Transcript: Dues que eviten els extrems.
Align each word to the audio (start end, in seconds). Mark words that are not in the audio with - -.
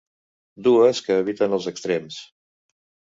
Dues 0.67 1.01
que 1.09 1.19
eviten 1.25 1.53
els 1.59 1.69
extrems. 1.73 2.21